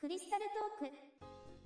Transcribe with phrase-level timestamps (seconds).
[0.00, 0.94] クリスタルトーク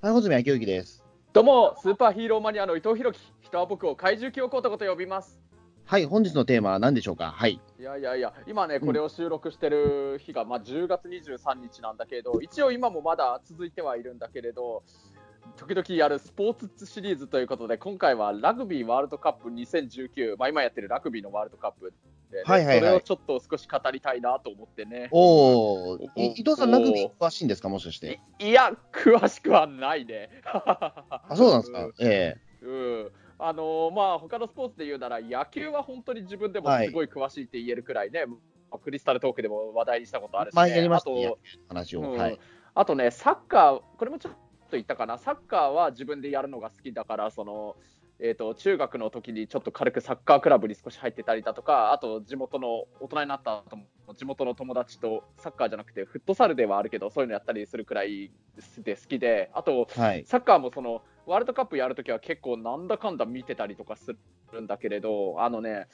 [0.00, 1.04] はい、穂積明之です。
[1.32, 3.24] どうも、スーパーヒーローマニアの伊藤弘樹。
[3.42, 5.38] 人は僕を怪獣記憶男と呼びます。
[5.84, 7.30] はい、本日のテーマは何でしょうか？
[7.30, 7.60] はい。
[7.78, 14.82] いやいやいや、今ね、これを収録してる日が、まあ、10月23日なんだけど、一応今もまだ続いてはいるんだけれど、
[15.56, 21.92] 時々やるスポーツシリーズということで、今回はラグビーワールドカップ2019、まあ、今やってるラグビーのワールドカップ
[22.34, 22.78] で、ねはいはいはい。
[22.80, 25.08] それをちょっっと少し語りたいなと思ってね。
[25.12, 27.68] おー、おい伊藤さん、ラグビー詳しいんですか？
[27.68, 28.20] もしかして。
[28.40, 30.30] いいや、詳しくはないね。
[30.44, 31.88] あ、そうなんですか？
[32.00, 33.12] えうん。
[33.38, 38.24] あのーまあ他のスポーツで言うなら野球は本当に自分でもすごい詳しいって言えるくらいね、
[38.82, 41.10] クリスタルトークでも話題にしたことあるし、ね、え前やりました
[41.68, 42.00] 話を。
[42.00, 42.18] うん。
[42.18, 42.38] はい。
[42.74, 44.38] あとねサッカーこれもちょっと
[44.72, 45.18] 言ったかな。
[45.18, 47.76] サッカーは自分でやるのが好きだからその
[48.20, 53.84] えー、と中学の時にちょっと軽くサッカークラブに少し入ってたりだとかあと地元の大人になった後も
[54.16, 58.30] 地元の友達とサッカーじゃなくてフットサルではあるけどそういうのやったりするくらい
[58.84, 60.24] で好きであとはい。
[60.26, 64.14] サッカーもそのワールドカップやるときは結構なんだかんだ見てたりとかす
[64.52, 65.86] るんだけれど、あのね、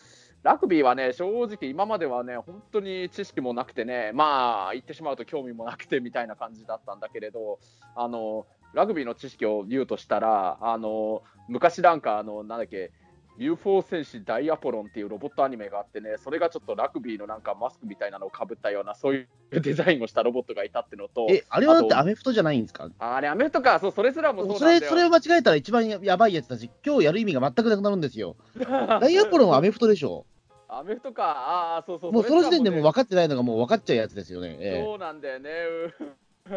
[0.43, 7.61] ラグビーはね、正直今まではね、本当に知識もなくてね、まあ言ってしまうと興味もなくてみたいな感じだったんだけれど、
[7.95, 12.93] あの、ラグビーの知識を言うとしたら、あの、昔なんか、あの、なんだっけ、
[13.39, 22.91] UFO 戦士ダイアポロンっていうロボットアニメがあってね、それがちょっとラグビーのなんかマスクみたいなのをかぶったような、そういうデザインをしたロボットがいたってのと、え、あれはだってアメフトじゃないんですか？
[22.99, 24.81] あれ、アメフトか、そう、それすらもそうそれ。
[24.81, 28.37] それを間違えたら一番ややばいやつだし、今日やる意味が全くなくなるんですよ。
[29.01, 30.27] ダイヤポロンはアメフトでしょ。
[30.69, 34.59] アメフトか、ああ、そうそう、もうその時点でもうね分かってないのがもう分かっちゃうやつですよね。
[34.61, 35.93] えそうなんだよね、え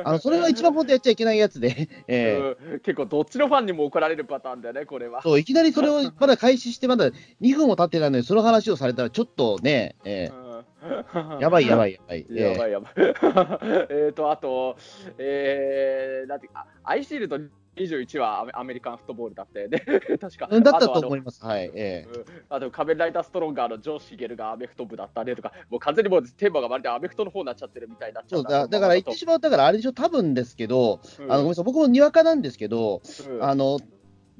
[0.03, 1.75] あの、それが一番本当やっちゃいけないやつで、 うん
[2.07, 5.21] ええうん結構どっちのファンにも怒られるパターンだよね、これは。
[5.21, 10.43] そう、いきなりそれをまだ開始してまだ2分も経ってないのに、その話をされたらちょっとね、えうん
[10.83, 12.25] えやばいやばいやばい。
[12.29, 12.69] やばい。
[12.69, 12.93] いやばい。
[13.89, 14.75] えっ と、あと、
[15.17, 17.37] えー、なんていうか、アイシールド
[17.75, 19.79] 21はアメアメリカンフットボールだったよね、
[20.19, 20.47] 確か。
[20.47, 21.43] だったと思います。
[21.43, 21.71] はい。
[21.73, 33.79] ええうんあと、仮面ライダーストロンガーのジョー・シゲルがアメフト部だったねとか、もう完全にもうテーマがまるでアメフトの方になっちゃってるみたいになっちゃそううだだから言ってしまう、だからあれでしょ、多分ですけど、うんあのごめんなさい、僕もにわかなんですけど、うんあの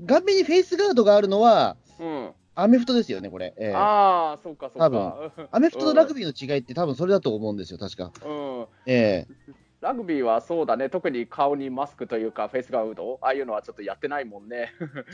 [0.08, 3.56] 顔面にフェイスガードがあるのは、うんアメフトですよね、これ。
[3.58, 4.88] ええああ、そうか、そうか。
[5.36, 8.12] 多アメフトとラグビーの違いって、多分それだと思うんですよ、確か。
[8.24, 9.54] うん、ええ
[9.84, 14.72] ラグビーはそうだね、特に顔にマスクというか、フェイスガード、ああいうのはちょっとやってないもんね。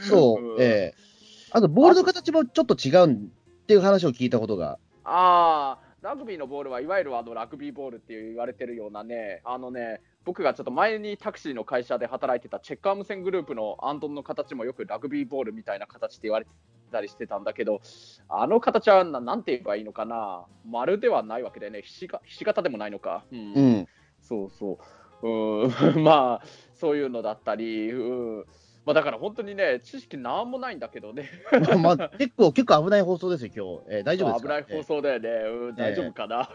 [0.07, 0.95] そう、うんええ
[1.51, 4.77] あと、ボールの形もちょっと違うんっていう話を聞いたことが。
[5.03, 16.51] ああ、ラグビーのボールはいわゆるあのラグビーボールっていう言われてるようなね、あのね、僕がちょっと前にタクシーの会社で働いてたチェッカー無線グループのアンドンの形もよくラグビーボールみたいな形って言われて
[16.91, 17.81] たりしてたんだけど、
[18.27, 23.23] あの形はななんて言えばいいのかな、丸ではないわけでね、ひしがひし形でもないのか。
[23.31, 23.87] うんうん。
[24.29, 24.79] そうそ
[25.21, 25.27] う。
[25.27, 26.45] うーん まあ、
[26.75, 28.45] そういうのだったり、うん
[28.85, 31.29] まあ、だから本当にね、知識なんもないんだけどね、
[31.81, 33.51] まあまあ、結構、結構危ない放送ですよ、
[33.83, 33.95] 今日。
[33.97, 34.47] ええ大丈夫ですか？
[34.63, 36.49] 危ない放送だよね、うん、大丈夫かな。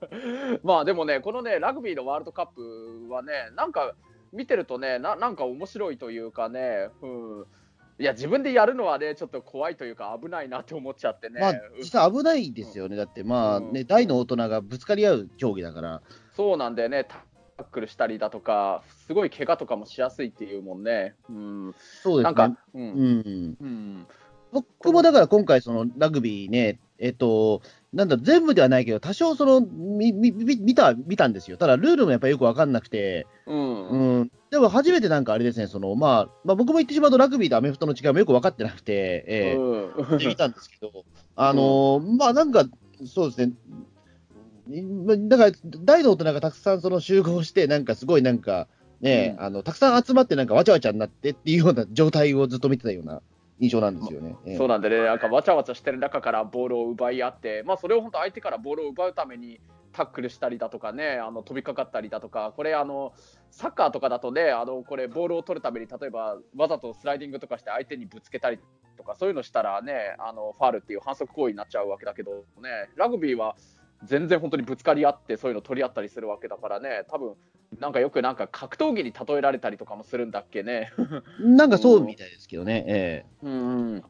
[0.62, 3.94] まあでもね、このね、ラグビーのワールドカップはね、なんか
[4.32, 7.46] 見てるとね、ななんか面白いというかね、うん、
[7.98, 11.40] いや、自分でやるのはね、ちょっと怖いというか、危ないなって思っちゃってね。
[11.40, 12.96] まあ、うん実際危ないですよね。
[12.96, 16.02] だって、まあ、うんね、大の大人がぶつかり合う競技だから。
[16.36, 17.16] そうなんだよね、タ
[17.62, 21.14] ックルしたりだとか、すごい怪我とかもしやすいっていうもんね。
[21.30, 22.88] うん、そうですねなんか。、ううん
[23.20, 23.56] ん。
[23.60, 24.06] うん、
[24.52, 31.56] 僕もだから今回、そのラグビーね、えっと、なんだ、全部ではないけど、多少その、み、み、み見た、見たんですよ。
[31.56, 34.32] ただ、ルールもやっぱりよくわかんなくて、うん、うん。
[34.50, 41.04] でも初めてなんかあれですね、その、まあ、まあ僕も言ってしまうとラグビーとアメフトの違いもよく分かってなくて、ええうんで見たんですけど、
[41.34, 42.64] あのーまあなんか、
[43.06, 43.56] そうですね、ん
[45.28, 45.52] だから、
[45.84, 48.66] 大の大人がたくさんその集合して、なんかすごいなんか、
[49.00, 49.44] ね、うん。
[49.44, 53.20] あの、たくさん集まってなんかわちゃわちゃになってっていうような状態をずっと見てたような
[53.60, 54.36] 印象なんですよね。
[54.44, 54.56] ええ。
[54.56, 59.60] そうなんでね、なんかわちゃわちゃしてる中からボールを奪い合って、まあ、それを本当、相手からボールを奪うために
[59.92, 63.14] タックルしたりだとかね、あの飛びかかったりだとか、これあの、
[63.50, 68.58] サッカーとかだとね、あのこれ、ボールを取るために、例えばわざとスライディングとかして相手にぶつけたり
[68.98, 73.56] とか、そういうのしたらね、あのファールっていう反則行為になっちゃうわけだけどね、ラグビーは
[74.04, 77.34] 全然本当にぶつかり合って、そういうの取り合ったりするわけだからね、多分
[77.78, 80.92] なんかよくなんか格闘技に例えられたりとかもするんだっけね。
[81.40, 82.84] なんかそうみたいですけどね。
[82.86, 84.04] ええうん、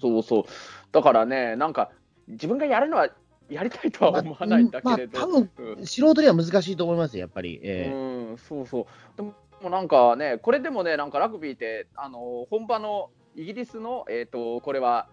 [0.00, 0.44] そうそう。
[0.92, 1.90] だからね、なんか、
[2.28, 3.08] 自分がやるのは
[3.50, 5.18] やりたいとは思わないんだけれど。
[5.18, 7.60] まあ多分うん素人には難しいと思いますよ、やっぱり。
[7.62, 8.86] ええうん、そうそう。
[9.16, 15.08] でも、なんかね、これでもね、なんかラグビーって、あの本場のイギリスの、えっ、と、これは、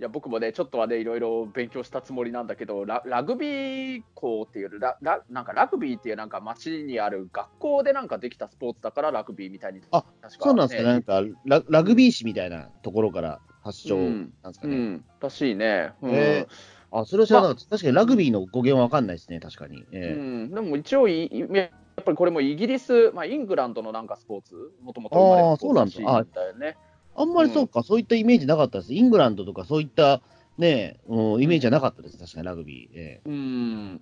[0.00, 14.76] いや僕もね、ちょっとはね、いろいろ勉強したつもりなんだけど、ララグビー校っていうララ、なんかラグビーっていうなんか町にある学校でなんかできたスポーツだからラグビーみたいに、あ確か、そうなんですか、ねなんかララグビー誌みたいなところから発祥うなんんですかね。
[14.76, 15.92] うん、らしいね。
[16.00, 16.46] うんへ
[16.92, 17.66] あ、それは知らなかった。
[17.66, 19.84] 確かにラグビーの語源はわかんないですね、確かに。
[19.92, 26.76] ええうん、でも一応い、いやっぱりこれもイギリス、まあ、イングランドのなんかスポーツ、もともと生まれたスポーツだよね。
[26.78, 26.87] あ
[27.24, 28.94] んまりそうか、そういったイメージなかったです。
[28.94, 30.22] イングランドとかそういった
[30.58, 32.98] ね、うん、イメージはなかったです、確かにラグビー。
[32.98, 34.00] ええうん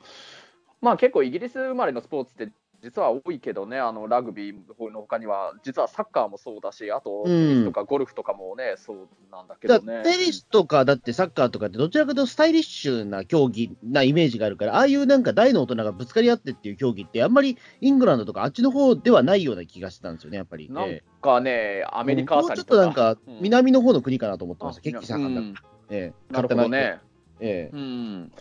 [0.80, 2.52] まあ結構イギリス生まれのスポーツって
[2.86, 10.04] 実は多いけどね、あのラグビーの他には、実はサッカーもそうだし、あとうんテニスとかゴルフとかもね、そうなんだけだどね。
[10.04, 20.70] テニスとか、だってサッカーとかって、どちらかというとスタイリッシュな競技なイメージがあるから、ああいうなんか大の大人がぶつかり合ってっていう競技って、あんまりイングランドとかあっちの方ではないような気がしてたんですよね、やっぱり。
[20.70, 22.76] なんえかね、アえメリカあもうちょたりとか。
[22.76, 25.40] っとなんか、うん南の方の国かなと思ってました、あ決起盛んだ。
[25.40, 25.54] うん
[25.90, 26.68] ええなるほど。
[26.68, 27.00] ね。
[27.40, 28.32] ええうん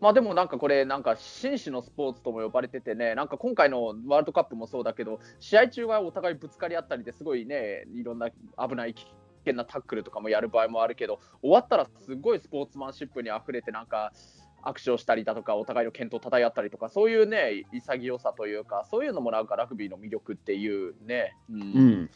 [0.00, 9.06] まあでもなんかこれ、なんか紳士のスポーツとも呼ばれててね、なんか今回のワールドカップもそうだけど、試合中はお互いぶつかり合ったりですごいね、いろんな危ない危
[9.44, 14.12] 険なタックルとかもやる場合もあるけど、終わったらすごいスポーツマンシップにあふれて、なんか
[14.64, 21.34] 握手をしたりだとか、お互いの健闘をたたえ合ったりとか、そういうね、潔さというか、そういうのもなんかラグビーの魅力っていうね。
[21.50, 22.10] うんうん。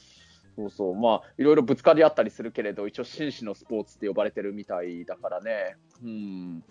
[0.56, 5.76] そうそう、まあ、いろいろぶつかり合ったりするけれど、一応、紳士のスポーツって呼ばれてるみたいだからね。
[6.02, 6.64] うん。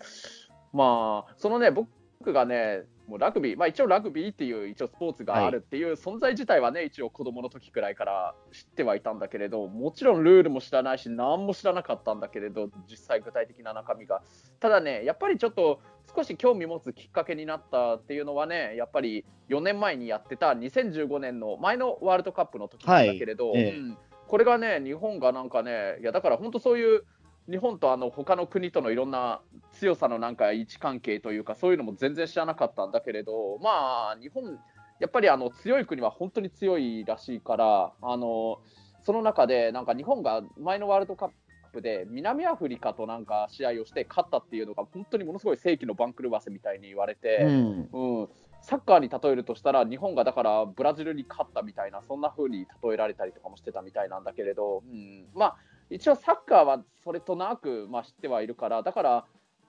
[0.72, 1.88] まあ、そのね、僕
[2.32, 14.22] がね、もうラグビー、まあ一応ラグビーっていう一応スポーツがあるっていう存在自体はね、一応子供の時くらいから知ってはいたんだけれど、もちろんルールも知らないし、何も知らなかったんだけれど、実際具体的な中身が。
[14.60, 15.80] ただね、やっぱりちょっと
[16.14, 23.60] 少し興味持つきっかけになったっていうのはね、やっぱり4年前にやってた2015年の前のワールドカップの時なんだけれど、はい。
[23.60, 23.76] ええ。
[23.76, 23.98] うん。
[24.28, 27.02] これがね、日本がなんかね、いやだから本当そういう
[27.50, 29.40] 日本とあの他の国とのいろんな
[29.72, 34.58] 強さのなんか位置関係というか、そういうのも全然知らなかったんだけれど、まあ、日本、
[35.00, 38.60] やっぱりあの強い国は本当に強いらしいから、あの
[39.02, 41.30] その中でなんか日本が前のワールドカッ
[41.72, 47.38] プで南アフリカとなんか試合をして勝ったっていうのが、本当にものすごい世紀の番狂わせみたいに言われて。
[47.42, 47.88] うん。
[47.92, 48.28] うん、
[48.62, 55.56] サッカーに例えるとしたら、日本がだからブラジルに勝ったみたいな、そんな風に例えられたりとかもしてたみたいなんだけれど、うん、まあ、
[55.90, 59.24] 一応サッカーはそれとなく、まあ、知ってはいるから、だから、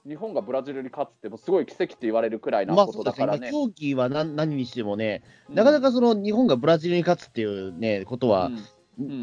[0.08, 3.50] 日本がブラジルに勝つって、もうすごい奇跡って言われるくらいなまあことだからね。
[3.52, 5.56] 競技は何何にしてもね、うん。
[5.56, 8.58] なかなかその日本がブラジルに勝つっていうね、ことは、うんん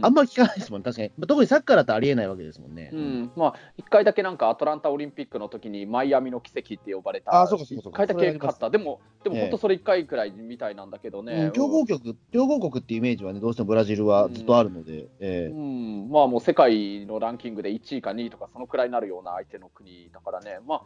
[0.03, 1.11] あんまり聞かないですもん、確かに。
[1.27, 2.91] 特にサッカーだとありえないわけですもんね。
[2.93, 3.31] うん。
[3.37, 8.03] まあ、1回だけなんかアトランタオリンピックの時にマイアミの奇跡って呼ばれた、あそうかそうかそうか。
[8.03, 9.43] 1回だけ勝った、でも、でもええ。
[9.43, 11.35] 本当それ1回くらいみたいなんだけどね。
[11.35, 15.53] うん強豪国、強豪国っていうイメージはね、どうしてもブラジルはずっとあるので、ええ。
[15.53, 20.83] うん、まあもう世界のランキングで1位か2位とかそのくらいになるような相手の国だからね、まあ、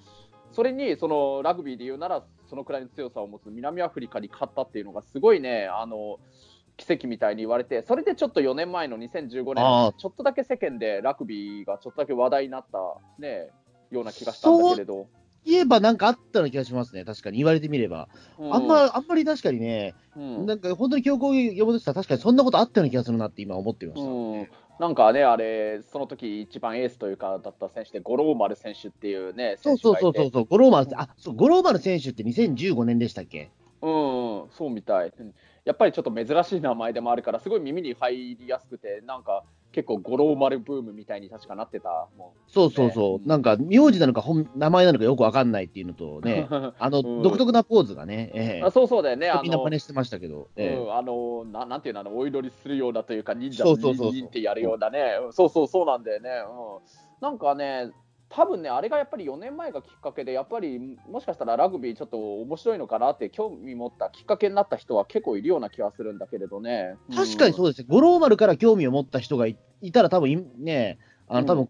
[0.53, 5.67] それにそのラグビーで言うならそのくらいの強さを持つ南アフリカに勝ったっていうのがすごいね。
[5.67, 6.19] あの
[6.77, 12.79] 奇跡みたいに言われてそれでちょっと4年前の2015あ年ちょっとだけ世間でラグビーがちょっとだけ話題になった、
[13.19, 13.51] ね、
[13.91, 15.07] ような気がしたんだけれど。
[15.45, 18.09] 言えばなんかあったような気がしますね、確かに言われてみれば。
[18.39, 24.09] うんあんま、あんまり確かにね、うんなんか本当に強豪を読むとしたら、確かにそんなことあったような気がするなって今思ってました。
[24.09, 24.49] うん、
[24.79, 33.51] なんかね、あれ、その時一番エースというか、だった選手で、五郎丸選手っていうね、そうそうそうそう、五郎丸、あ、そう、五郎丸選手って2015年でしたっけ？
[33.83, 35.13] うん、そうみたい。
[35.19, 35.35] うん
[35.65, 42.09] やっぱりちょっと珍しい名前でもあるから、すごい耳に入りやすくて、なんか結構五郎丸ブームみたいに確かなってた。
[42.19, 46.49] もそうそうそう、ねなんか名字なのか本名前なのかよくわかんないっていうのとうね、
[46.81, 49.31] あの、うん独特なポーズがね、ええあそうそうだよね。
[49.41, 56.31] みんな真似してましたけど、ええうん、あのななんていうのお祈りするようなというか、忍者の忍ってやるようなね、うんそうそうそうなんだよね。
[56.31, 57.93] うん、なんかね、
[58.35, 66.97] 多分ね、あれがやっぱり4年前がきっかけで、やっぱりもしかしたらラグビーちょっと面白いのかなって興味持ったきっかけになった人は結構いるような気がするんだけれどね。
[67.15, 70.99] 確かにそうですね、五郎丸から興味を持った人がいいたら、多分いね、
[71.29, 71.47] あうん。
[71.47, 71.69] の多分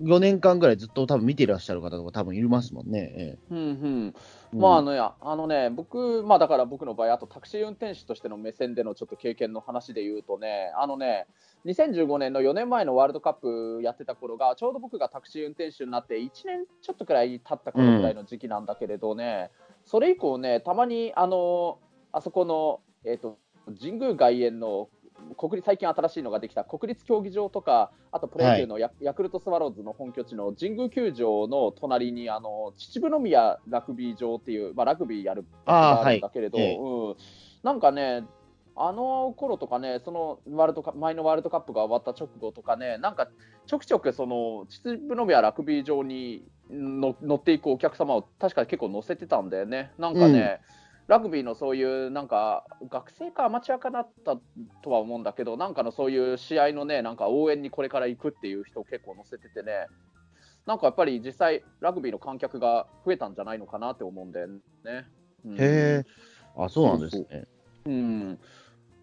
[0.00, 3.12] 4年間ぐらいずっと多分見ていらっしゃる方とか、多分いますもんね。
[3.16, 4.14] えうんうん。
[4.54, 11.26] えまああうんのやあのね、僕、まあ、だから僕の場合、あとタクシー運転手としての目線でのちょっと経験の話で言うとね、あのね、
[11.66, 19.50] 2015年の4年前のワールドカップやってた頃が、ちょうど僕がタクシー運転手になって1年ちょっとくらい経った頃くらいの時期なんだけれどね、
[19.84, 21.78] それ以降ね、たまにあの
[22.12, 23.38] あそこの、えー、と
[23.80, 24.88] 神宮外苑の
[25.36, 36.66] 国立最近新しいのができた国立競技場とか、あとプロ野球のヤ,、ヤクルトスワローズの本拠地の神宮球場の隣にあの秩父宮ラグビー場っていう、まあ、ラグビーやる場所があるんだけれど、はい。
[36.66, 37.16] ええうん、
[37.62, 38.24] なんかね、
[38.78, 43.28] あの頃とかね、そのワールドカ前のワールドカップが終わった直後とかね、なんか
[43.66, 49.92] ちょくちょくその秩父宮ラグビー場にの乗っていくお客様を確か結構乗せてたんだよね。
[49.98, 50.60] なんかね、
[51.08, 54.36] ラグビーのそういうなんか学生かアマチュアかなった
[54.82, 59.86] とは思うんだけど、なんかのそういう試合のね、なんか応援にこれから行くっていう人を結構乗せててね、
[60.66, 64.60] なんかやっぱり実際、ラグビーの観客が増えたんじゃないのかなって思うんだよね。
[65.46, 66.04] うんへえ、
[66.56, 67.46] あ、そうなんですね。
[67.86, 68.38] うん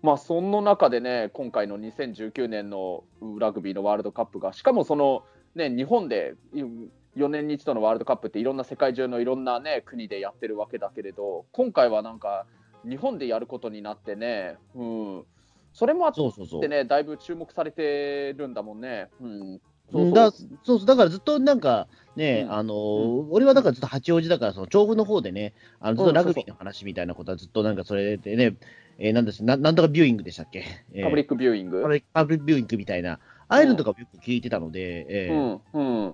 [0.03, 3.05] まあ、その中でね、今回の2019年の
[3.39, 5.23] ラグビーのワールドカップが、しかもその、
[5.55, 12.45] ね、日本で4年に一度のワールドカップっていろんな世界中のいろんな、ね、国でやってるわけだけれど、今回はなんか、
[12.87, 15.25] 日本でやることになってね、うん、
[15.71, 16.83] それもあってね。
[16.83, 19.09] だいぶ注目されてるんだもんね。
[19.21, 19.61] うん
[19.91, 22.53] うんだそうそうだからずっとなんかね、うん。
[22.53, 28.55] あのー俺はだからずっと八王子だから、その調布の方でね、あのずっとラグビーの話みたいなことはずっとなんかそれでね、
[28.99, 31.03] えーなんですななんとかビューイングでしたっけ、えー。
[31.03, 31.81] パブリックビューイング。
[32.13, 35.59] パブリックビューイングみたいな、ああいうのとかもよく聞いてたので、えー。
[35.73, 36.13] うんうん、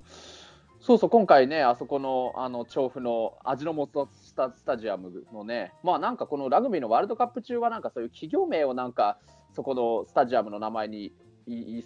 [0.80, 9.18] そうそう、今回ね、あそこのあの調布の味の素スタスタジアムのね、まあなんかこのラグビーのワールドカップ中は、なんかそういう企業名をなんか、
[9.54, 11.12] そこのスタジアムの名前に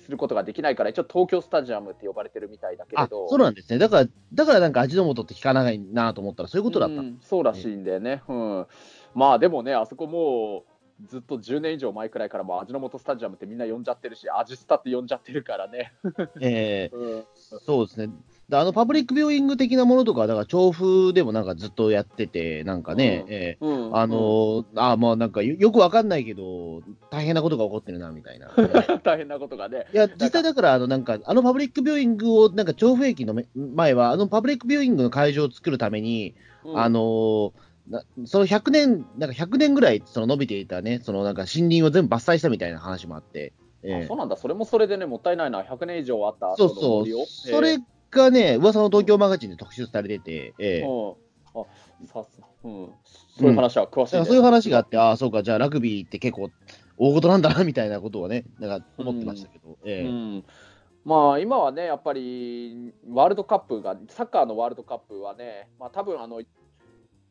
[0.04, 3.28] することができないから、一応東京スタジアムって呼ばれてるみたいだけれあど。
[3.28, 6.96] そうなんですね、だから、だからなんか味の素って聞かないなと思ったら、そういうことだった。
[6.96, 8.24] うんそうらしいんだよね。
[8.28, 8.68] うん、
[9.14, 10.66] まあでもね、あそこも
[11.02, 15.94] うずっと10年以上前くらいからもう味の素スタジアムってみんな呼んじゃってるし、味スタって呼んじゃってるからね。
[16.40, 18.14] えーうんそうですね。
[18.50, 23.34] であのパブリックビューイング的なものとかは、だから調布でもなんかずっとやってて、なんかね、うん。
[23.34, 23.92] えうん。
[23.92, 28.50] ーあのーあまあなんかよよくわかんないけど、大変なことが起こってるなみたいな。
[29.04, 29.86] 大変なことがね。
[29.94, 36.36] いや、実際だから、あの、なんか、あのパブリックビューイングを、なんか、調布駅のめ前は、あのパブリックビューイングの会場を作るために、
[36.66, 36.78] うん。
[36.80, 37.54] あの
[38.26, 43.52] その100年、なんか100年ぐらい、その伸びていたね、そのなんか森林を全部伐採したみたいな話もあって、
[43.84, 44.04] ええ。
[44.06, 47.06] あそうなんだ、それもそれでね、もったいないな、100年以上あったそうそう。
[47.28, 47.80] それ
[48.16, 50.80] がね、噂の東京マガジンで特集されてて、ええ。
[50.80, 51.16] えー
[51.56, 51.62] うん。
[51.62, 51.66] あ
[52.08, 52.90] さすうん、
[53.38, 56.50] そういう話は詳しい、ねだからそういう話があって、ああ、そうか、じゃあラグビーって結構
[56.98, 60.08] 大事なんだな、みたいなことをね、なんか思ってましたけど、ええ。
[60.08, 60.46] うん。
[61.06, 66.42] まあ、今はね、やっぱりワールドカップが、サッカーのワールドカップはね、まあ多分あの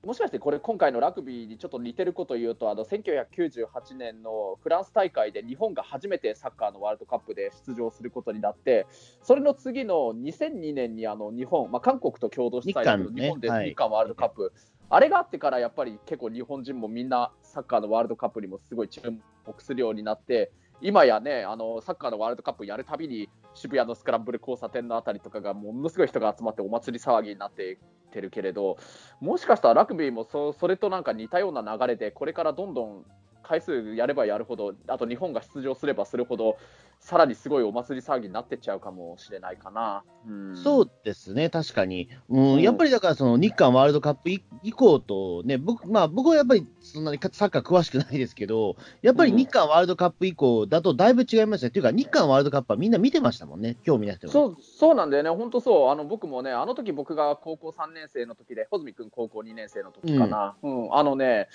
[0.05, 8.87] もしかしてこれ、今回のラグビーにちょっと似てることを言うと、あの1998年のフランス大会で日本が初めてサッカーのワールドカップで出場することになって、
[9.23, 13.69] それの次の2002年にあの日本、まあ、韓国と共同主催だけど日本ではい。
[13.69, 14.53] 日韓ワールドカップ、
[14.91, 19.01] あれがあってからやっぱり結構日本人もみんなサッカーのワールドカップにもすごい注
[19.47, 20.51] 目するようになって、
[20.83, 27.79] 今やね、あのサッカーのワールドカップやるたびに渋谷のスクランブル交差点の辺りとかがものすごい人が集まってお祭り騒ぎになって
[28.13, 28.77] ってるけれど、
[29.21, 33.05] もしかしたらラグビーもそそれとなんか似たような流れで、これからどんどん
[33.43, 36.57] 回数やればやるほど、あと日本が出場すればするほど、
[37.03, 40.05] さらにすごいお祭り騒ぎになってっちゃうかもしれないかな。
[40.25, 42.09] うん、そうですね、確かに。
[42.29, 51.69] うん、うんやっぱりだから、その日韓ワールドカップ以以降とね、僕、まあ僕はやっぱりそんなにサッカー詳しくないですけど、やっぱり日韓ワールドカップ以降だとだいぶ違いましたね。
[51.71, 54.33] っていうか、日韓ワールドカップはみんな見てましたもんね、興味なくても。
[54.33, 61.49] そうそうなんだよね、本当そう、あの僕もね、あの時僕が高校3年生の時で、穂積君高校2年生の時かな、うんあのね、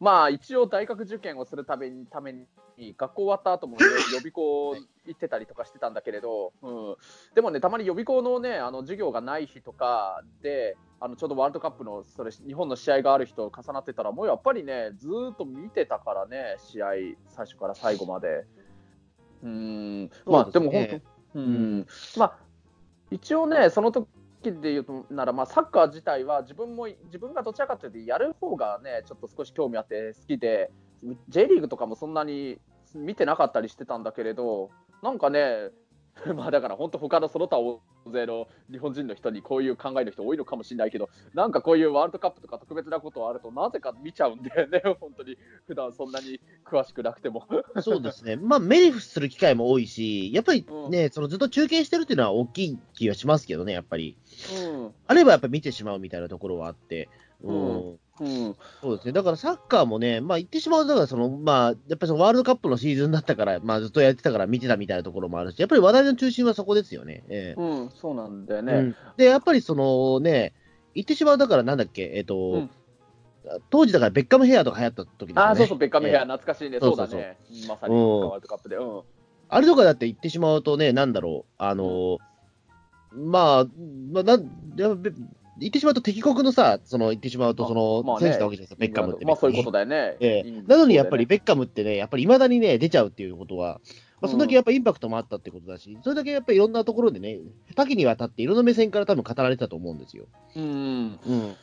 [0.00, 2.46] まあ一応大学受験をするためにために、
[2.96, 6.96] 学校終わった後も、ね、予備校行ってたりとかしてたんだけれど、うん、
[7.34, 16.86] でもね、たまに予備校のね、あの授業がない日とかで、あのちょうどワールドカップのそれ日本の試合がある日と重なってたら、もうやっぱりね、ずーっと見てたからね、試合、
[17.28, 18.46] 最初から最後まで。
[19.42, 21.02] うん、まあでも本
[21.34, 21.86] 当、うん。
[22.16, 22.38] まあ、
[23.10, 24.08] 一応ね、その時
[24.42, 30.70] きで言うなら、まあ、サッカー自体は自分も自分がどちらかというとやる方がね、ちょっと少し興味あって好きで、
[31.28, 32.58] J リーグとかもそんなに
[32.94, 34.70] 見てなかったりしてたんだけれど、
[35.02, 35.70] なんかね、
[36.34, 37.80] まあだから本当、他のその他大
[38.12, 45.36] 勢の日本人の人にこういう考えの人多いのかもしれないけど、なんかこういうワールドカップとか特別なことあると、なぜか見ちゃうんだよね、 本当に、
[45.66, 47.46] 普段そんなに詳しくなくても。
[47.80, 54.16] そうですね、まあ、目にする機会も多いし、やっぱりね、そのずっと中継してるっていうのは大きい気がしますけどね、やっぱり。
[54.64, 57.08] うんあればやっぱ見てしまうみたいなところはあって。
[57.42, 58.56] うんうんうん。
[58.82, 59.12] そうですね。
[59.12, 67.24] だからサッカーもね、まあ言ってしまうと、だからその、まあ、やっぱりそのワールドカップのシーズンだったから、まあずっとやってたから見てたみたいなところもあるし、やっぱり話題の中心はそこですよね。
[67.28, 67.60] ええ。
[67.60, 68.72] うん、そうなんだよね。
[68.72, 68.96] うん。
[69.16, 70.52] で、やっぱりそのね、
[70.94, 72.70] 言ってしまうだからなんだっけ、えっ、と、うん。
[73.70, 75.40] 当時だからベッカムヘアとか流行った時でね。
[75.40, 76.24] あーそうそう、ベッカムヘア、ええ。
[76.24, 78.76] 懐かしいね、そうだね、まさにワールドカップで。
[78.76, 79.02] うん。
[79.48, 82.18] あれとかだって言ってしまうとね、なんだろう、あの、
[83.12, 83.66] まあ、
[84.12, 84.94] まあ、なんや
[85.58, 90.16] 言ってしまうと敵国のさ、その言ってしまうと、その、選手なわけじゃないですか、ベッカムって、まあそういうことだよね。
[90.20, 90.48] ええ。
[90.48, 93.80] うんなのにやっぱりベッカムってね、やっぱり未だにね、出ちゃうっていうことは、
[94.20, 97.40] まあ、それだけやっぱりインパクトもあったってことだし、それだけやっぱりいろんなところでね、
[97.74, 100.26] 多岐にわたっていろんな目線から多分語られてたと思うんですよ。
[100.56, 101.56] うんうん。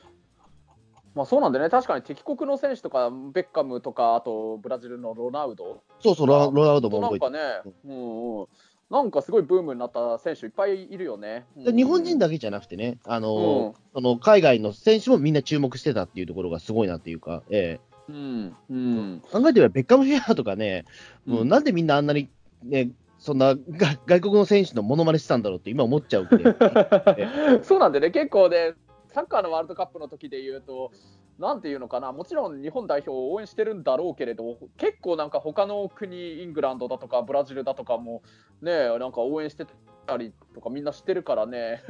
[1.14, 5.82] まあそうなんでね、確かに敵国の選手とか、ベッカムとか、あとブラジルのロナウド。
[6.00, 7.40] そうそう、ロロナウドもなんかね、
[7.86, 8.48] うんうん、
[8.90, 11.46] なんかすごいブームになった選手いっぱいいるよね。
[11.58, 17.80] で日本人だだけじゃなくてね、あのその海外の選手もみんな注目してたっていうところがすごいなっていうか、え
[18.10, 19.22] うんうん。
[19.26, 20.86] え、考えてみれば、ベッカムフェアとかね、
[21.26, 22.30] もううんなんでみんなあんなに、
[22.64, 26.30] ね、そんなが外国の選手のモノマネしてたんだろうって今思っちゃう
[27.64, 28.74] そうなんでね、結構ね、
[29.10, 30.92] サッカーのワールドカップの時で言うと、
[31.40, 38.24] なんていうのかな、もちろん日本代表を応援してるんだろうけれど、結構なんか他の国、イングランドだとかブラジルだとかも、
[38.62, 39.68] ね、なんか応援して
[40.08, 41.84] たりとかみんな知ってるからね。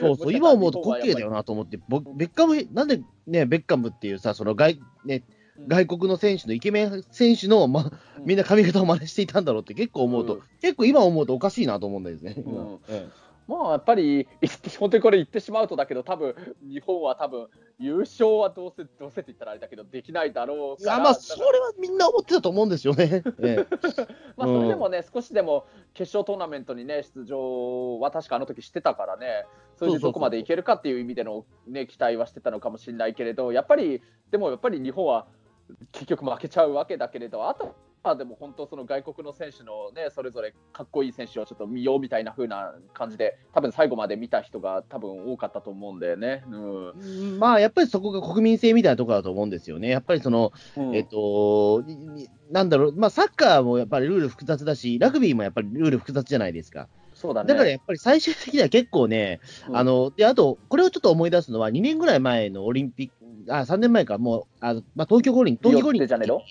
[0.00, 5.22] そうそう、 今思うと滑稽だよなと思って、ぼベッカム、なんでね、ベッカムっていうさ、その外,、ね、
[5.68, 7.92] 外国の選手のイケメン選手の、ま、
[8.24, 10.42] みんな髪型を真似していたんだろうって結構思うと、うん。
[10.60, 12.34] 結構今思うとおかしいなと思うんですね。
[12.38, 12.78] うん。
[12.88, 13.08] え
[13.50, 14.28] まあやっぱり、
[14.78, 17.48] 本当にこれ言ってしまうとだけど、多分日本は多分
[17.80, 23.24] 優勝はどうせ、どうせって言ったらあれだけど、できないだろうかや、まあ、それはみんな思ってたと思うんですよね。
[23.42, 23.66] ええ。
[24.36, 35.26] まあ、それでもね、少しでも決勝トーナメントにね、出場は確かあの時してたからね、それでどこまでいけるかっていう意味での、ね、期待はしてたのかもしれないけれど、やっぱり、でもやっぱり日本は
[35.90, 46.44] 結局負けちゃうわけだけれど、あとはでも本当、その外国の選手のね、それぞれかっこいい選手をちょっと見ようみたいな風な感じで、多分最後まで見た人が多分多かったと思うんだよね。
[46.50, 46.92] うんう
[47.36, 49.88] んまあ、やっぱりそこが国民性みたいなところだと思うんですよね。
[49.88, 51.84] やっぱりその、うんえっと、
[52.50, 56.88] なんだろう、まあ、サッカーもやっぱりルール複雑だし、ラグビーもやっぱりルール複雑じゃないですか。
[57.20, 57.48] そうだね。
[57.48, 66.42] だからやっぱり最終的には結構ね、うんあの、で、あと、これをちょっと思い出すのは、2年ぐらい前のオリンピック、あ、3年前か、もう、あのまあ、東京五輪、東京五輪リオデジャネイロ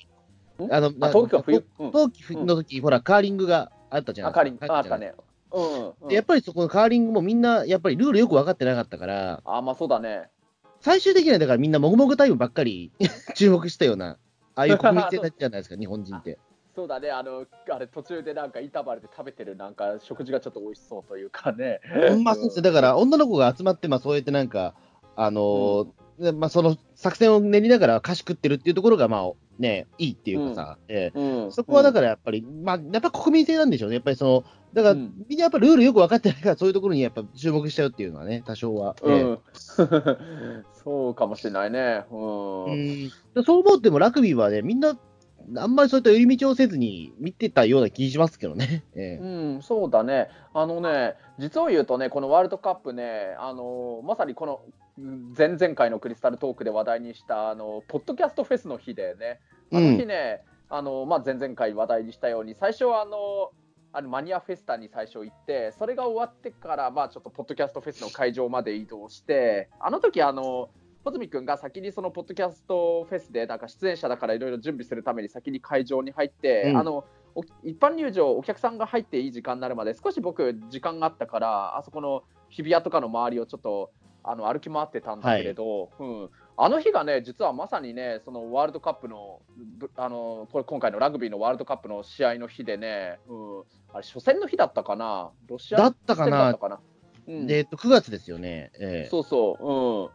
[0.72, 1.66] あの、あ東京は冬？
[1.80, 1.92] うん。
[1.92, 5.14] 冬季の時、ほら、カーリングがあったじゃないあ、カーリング、あったね。
[5.52, 6.08] うんうん。
[6.10, 10.30] でやっぱりそこのカーリングもみんな、やっぱりルールよく分かってなかったから、あ、まあそうだね。
[10.82, 12.92] 最終的にはだからみんなもぐもぐタイムばっかり
[13.36, 14.18] 注目したような、
[14.56, 16.38] ああいう国民性じゃないですか、 日本人って。
[16.76, 21.82] そうだね、あの、あれ途中でなんかインターバルで食べてるなんか食事がちょっと美味しそうというかね。
[22.24, 24.76] まあそうですね、だから女の子が集まって、まあそうやってなんか、
[25.16, 25.88] あのー
[26.20, 31.52] でまあその作戦を練りながら菓子食ってるっていうところが、まあね、いいっていうかさ、ええうん。
[31.52, 34.44] そこはだからやっぱり、まあやっぱ国民性なんでしょうね、やっぱりその、
[34.74, 35.14] だから、うん。
[35.28, 38.96] みんなやっぱルールよく分かってないから、そういうところにやっぱ注目しちゃうっていうのはね、多少は。
[39.04, 39.22] うええ。
[39.24, 39.40] ん、
[40.84, 42.06] そうかもしれないね。
[42.10, 43.12] うん。
[43.46, 44.98] そう思ってもラグビーはね、みんな、
[45.58, 48.86] あんまりそういった寄り道をせずに見てたような気しますけどね。
[48.96, 49.22] ええ。
[49.22, 54.74] うん、そうだね、あのね、実を言うとね、このワールドカップね、あのまさにこのうん
[55.38, 59.40] 前々回のクリスタルトークで話題にした、あのポッドキャストフェスの日でね、
[59.72, 63.52] あの日ね、あのまあ、前々回話題にしたように、最初はあの
[63.92, 70.70] あのマニアフェスタに最初行って、それが終わってから、まあ、ちょっとポッドキャストフェスの会場まで移動して、あの時あの
[71.04, 76.78] 穂積君が先にそのポッドキャストフェスでなんか出演者だからいろいろ準備するために先に会場に入って、うん。
[76.78, 83.92] あのお一般入場、お客さんが入っていい時間になるまで少し僕、時間があったから、あそこの日比谷とかの周りをちょっと
[84.32, 93.60] あの歩き回ってたんだけれど、うん、あの日がね、実はまさにね、そのワールドカップの、ぶあのこれ今回のラグビーのワールドカップの試合の日でね、うん、
[93.92, 96.80] あれ初戦の日だったかな、ロシアだったかな？
[97.28, 97.48] うん。
[97.48, 98.72] で、えっと、9月ですよね。
[98.80, 99.10] ええ。
[99.10, 100.10] そうそう、うん。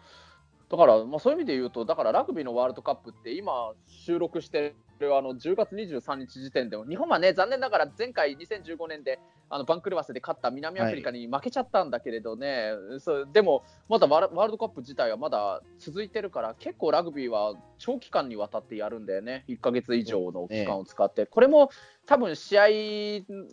[0.71, 21.27] だから、まあ、そういう意味で言うと、だからラグビーのワールドカップって、今、収録してるあの10月23日時点でも、日本はね、残念ながら前回2015年であのバンクルバスで勝った南アフリカに負けちゃったんだけれどね、そうでも、まだワールドカップ自体はまだ続いてるから、結構ラグビーは長期間にわたってやるんだよね、1ヶ月以上の期間を使って。
[21.27, 21.71] これも
[22.07, 22.65] 多分試合、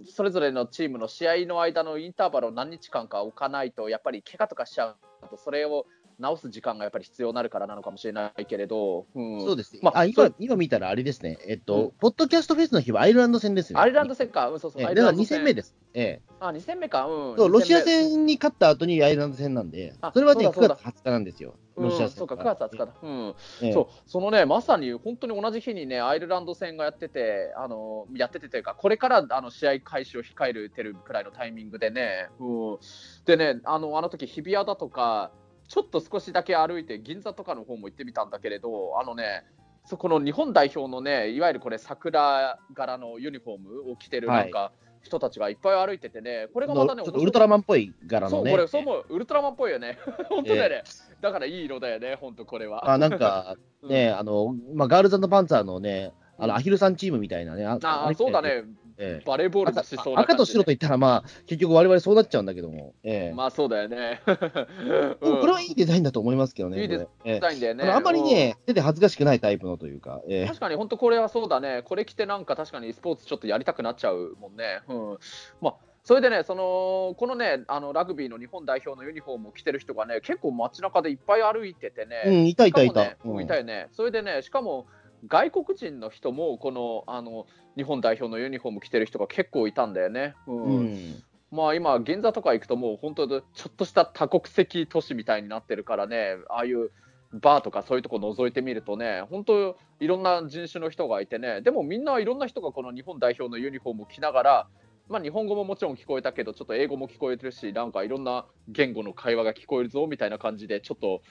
[0.09, 4.95] それぞれのチームの試合の間のインターバルを何日間か置かないと、やっぱり怪我とかしちゃう
[5.29, 5.85] と、それを
[6.21, 9.77] 直す時間がやっぱり必要になるからなのかもしれないけれど、うんそうです。
[9.81, 11.37] まああ、今今見たらあれですね。
[11.47, 13.79] えっと、うんポッドキャストフェスの日はアイルランド戦ですね。
[13.79, 15.75] アイルランド戦か、うん、そうそう、ええだから2アイルランド戦目です。
[15.93, 17.37] ええあ、2戦目か、うん。
[17.37, 21.53] そう、ロシア二戦戦に勝った後にアイルランド戦なんであ、それはね、9そうだ月20日なんですよ。
[21.77, 22.87] 目ロシア戦うん、そうか、9月20日だ。
[23.03, 23.35] うん。
[23.61, 32.77] ええそう、そのね、まさに本当に同じ日にね、アイルランド戦がやってて、あのやっててというか、これからあの試合開始を控えるてるくらいのタイミングでね、うん、
[33.25, 35.31] でね、あのあの時日比谷だとか、
[35.71, 39.45] ちょっと少しだけ歩いて、銀座とかの方も行ってみたんだけれど、あのね、
[39.85, 48.51] そこの日本代表のね、いわゆるこれ、桜柄のユニフォームを着てるなんか、人たちがいっぱい歩いててね、これがまたね、ちょっとウルトラマンっぽい柄のね。
[48.51, 49.97] そう、これ、そう思う、ウルトラマンっぽいよね。
[50.27, 50.83] 本当だよね。
[51.21, 52.91] だからいい色だよね、本当これは。
[52.91, 57.65] あ、なんか、 ね、あの、まあ、ガールズパンツァーのね、あの、アヒルさんチームみたいなね。
[57.65, 58.65] ああ、そうだね。
[59.03, 62.93] ええ、バレーボールのしそう赤と白と言ったら、まあ、結局我々そうなっちゃうんだけども。
[63.03, 64.21] ええ、まあ、そうだよね。
[65.21, 66.81] うん、これはいいデザインだと思いますけどね。
[66.81, 67.07] いいデ
[67.39, 67.89] ザインだよね。
[67.89, 70.21] あんまりね、手で恥ずかしくないタイプのというか。
[70.27, 71.81] ええ、確かに、本当これはそうだね。
[71.83, 74.81] これ着てなんか確かにスポーツちょっとやりたくなっちゃうもんね。
[74.87, 75.17] うん。
[75.61, 83.01] まあそれでね、そのこのねあのラグビーの日本代表のユニフォームを着てる人がね、結構街中でいっぱい歩いててね、うん、いたいたいた。
[83.01, 83.87] ねうん、いたよね。
[83.91, 84.87] それでね、しかも
[85.27, 90.35] 外国人の人も、このあの日本代表のユニフォーム着てる人が結構いたんだよね。
[90.47, 91.23] うん、うん。
[91.51, 96.91] まあ今、銀座とか行くと、もう本当、ちょっとした多国籍都市みたいになってるからね、ああいう
[97.33, 104.67] バーとかそういうとこ覗いてみるとね、本当、いろんな人種の人がいてね、でもみんないろんな人がこの日本代表のユニフォームを着ながら、
[105.09, 111.21] まあ、日本語ももちろん聞こえたけど、ちょっと英語も聞こえてるし、なんかいろんな言語の会話が聞こえるぞみたいな感じで、ちょっと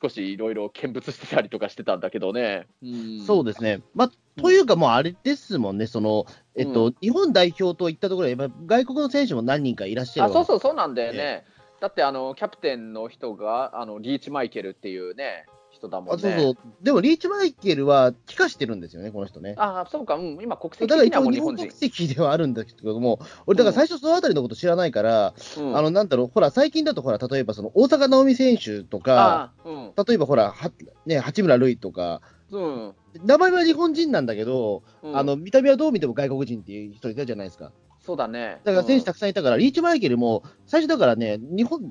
[0.00, 2.66] 少しいろいろ見物してたりとかしてたんだけどね。
[2.82, 3.80] うそうですね。
[3.94, 11.44] まあ、というか、もうあれですもんね、その、えっと、うん、日本代表といったところで、外国の選手も何人かいらっしゃるあそうそう、そうなんだよね。
[11.80, 15.46] だってあのキャプテンの人があのリーチマイケルっていうね、
[15.78, 16.22] 人だもんね。
[16.22, 16.54] そうそう。
[16.82, 19.54] でも、リーチマイケルは帰化してるんですよね、この人ね。
[19.56, 21.66] ああ、そうか、うん、今、国籍的にはもう日本人。
[21.66, 30.70] 国籍ではあるんだけども、俺、だから最初、そのあたりのこと知らないから、うん、あの、なんだろう、ほら、最近だと、ほら、例えば、その、大阪なおみ選手とか、うん、例えば、ほら、は、
[31.06, 37.72] ね、八村塁とか、うん、名前は日本人なんだけど、うん、あの見た目はどう見ても外国人っていう人いたじゃないですか。
[38.00, 38.60] そうだね。
[38.64, 41.82] だから選手たくさんいたから、リーチマイケルも、最初だからね、日本、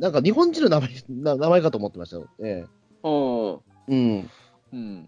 [0.00, 2.28] なんか日本人の名前名前かと思ってましたよ。
[2.42, 2.66] ええ。
[3.02, 3.52] うん。
[3.88, 4.30] うん。
[4.72, 5.06] うん。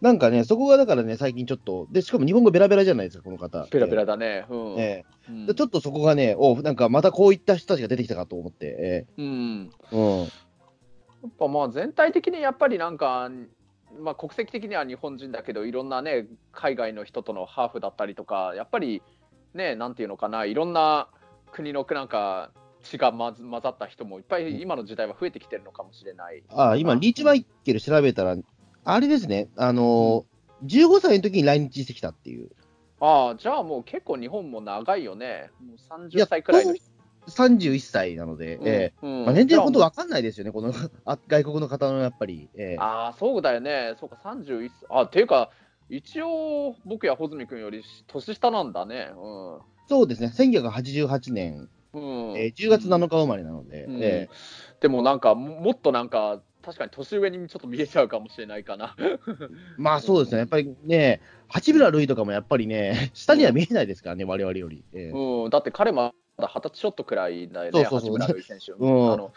[0.00, 3.66] なんかね、そこがだからね、最近ちょっと、で、しかも日本語ベラベラじゃないですか、この方。
[3.70, 4.46] ベラベラだね。
[4.48, 4.78] うん。
[4.78, 9.70] ええーうん、ちょっとそこがね、おなんかまたこういった人たちが出てきたかと思って、えー、うん。
[9.92, 10.20] うん。
[10.22, 10.26] や
[11.28, 13.30] っぱまあ全体的にやっぱりなんか、
[14.02, 19.02] まあ国籍的には日本人だけど、いろんなね、海外の人とのハーフだったりとか、やっぱり
[19.54, 21.08] ね、なんていうのかな、いろんな
[21.52, 22.50] 国のなんか、
[22.82, 26.42] 血が混ざった人もいっぱい今の時代は増えてきてるのかもしれない。
[26.50, 28.36] あ今、リーチマイケル調べたら、
[28.84, 32.50] あれですね、あのー、15歳の時に来日してきたっていう。
[33.00, 35.50] ああ、じゃあもう結構日本も長いよね。
[35.64, 36.74] もう30歳くらいの
[37.28, 40.72] 31歳なので、うんえーうんまあ、年齢本当分かんないですよね、この
[41.04, 42.48] あ外国の方のやっぱり。
[42.54, 44.86] えー、ああ、そうだよね、そうか、31歳。
[44.90, 45.50] あっていうか、
[45.88, 49.10] 一応、僕や穂積君より年下なんだね。
[49.10, 52.02] うん、そうですね、1988年うん。
[52.36, 58.94] えー、10月7日生まれなので、うん、えー、でもなんか、もっとなんか、確かに年上にちょっと見えちゃうかもしれないかな。
[59.78, 64.84] まあそうですね、やっぱりね、八村塁とかもやっぱりね、下には見えないですからね、われわれより。
[64.92, 68.18] えー、うん、だって彼もまだ二十歳ちょっとくらいだよね、そうそうそう。
[68.18, 68.72] 八村塁選手。
[68.72, 69.32] うん、あの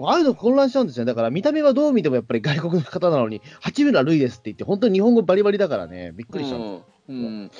[0.00, 1.04] ああいうの混乱しちゃうんですよ。
[1.06, 6.84] だから見た目はどう見てもやっぱり外国の方なのに、八村塁ですって言って、本当に日本語バリバリだからね、びっくりしたんですよ。
[7.08, 7.50] うん、うん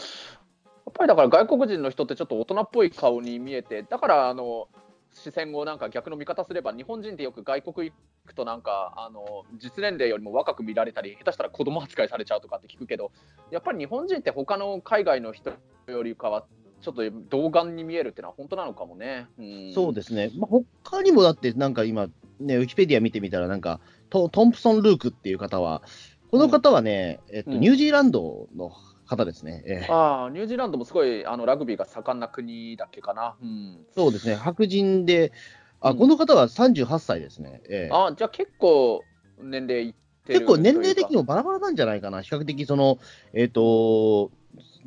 [0.89, 4.69] っぱりだから外国人の人ってちょっと大人っぽい顔に見えて、だからあの
[5.13, 7.95] 視線をなんか逆の見方すれば、日本人ってよく外国行
[8.27, 13.11] くとなんかあの実年齢よりも若く見られたり、下手したら子供扱いされちゃうとかって聞くけど、
[13.51, 15.53] やっぱり日本人って他の海外の人
[15.87, 16.45] よりかは、
[16.81, 19.27] ちょっと童顔に見えるっていうのは本当なのかもね。
[19.39, 25.83] うん、そうですね、まあ、他にもだって、なんか今、ね、ウィキペディア見てみたら、なんかトトンプソン・ルークっていう方は、
[26.31, 28.71] この方はね、うん、えっと、ニュージーランドの
[29.09, 29.63] 方ですね。
[29.67, 33.37] えー、ああ、ニュージーランドもすごいあのラグビーが盛んな国だっけかな。
[33.43, 35.33] うん、そうですね、白人で、
[35.81, 37.63] あ、この方は38歳ですね。
[37.69, 39.03] えー、あじゃあ結構
[39.41, 39.95] 年齢いっ
[40.25, 42.23] て結構年齢的にもバラバラなんじゃないかな。
[42.23, 42.99] 比較的その、
[43.33, 44.31] えっ、ー、と、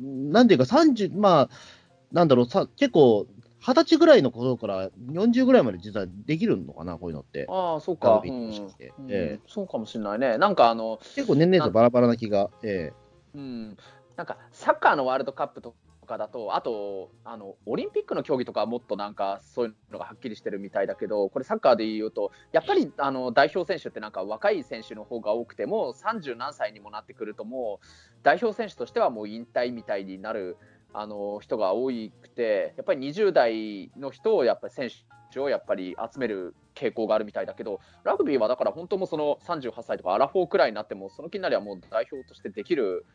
[0.00, 1.48] なんていうか30、まあ、
[2.12, 3.26] なんだろう、さ結構、
[3.64, 7.46] 二十歳ぐらいの頃から40ぐらいまで実はできるのかな、こういうのって。
[7.48, 8.52] ああ、そうか、うん、
[9.08, 10.36] えー、そうかもしれないね。
[10.36, 12.50] なんかあの、結構年齢とバラバラな気が。
[12.64, 13.76] えー、うん、
[14.16, 15.74] なんかサッカーのワールドカップと
[16.06, 27.86] かだと、あとあのオリンピックの競技とかはもっとなんかそういうのがはっきりしてるみたいだけど、これ、サッカーで言うと、やっぱりあの代表選手ってなんか若い選手の方が多くても、30何歳にもなってくると、もう
[28.22, 30.56] 代表選手としてはもう引退みたいになる
[30.92, 34.90] あの人が多くて、やっぱり20代の人をやっぱり選
[35.32, 43.06] 手をやっぱり集める傾向があるみたいだけど、ラグビーはだから本当もその38歳とかアラフォーくらいになっても、その気になりはもう代表としてできる